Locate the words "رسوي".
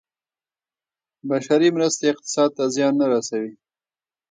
3.13-3.53